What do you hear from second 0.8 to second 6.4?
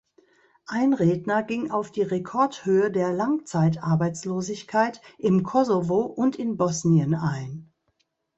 Redner ging auf die Rekordhöhe der Langzeitarbeitslosigkeit im Kosovo und